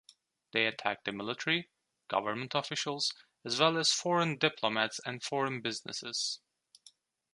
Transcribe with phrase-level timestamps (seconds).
[0.51, 1.69] They attacked the military,
[2.07, 3.13] government officials,
[3.45, 6.39] as well as foreign diplomats and foreign businesses.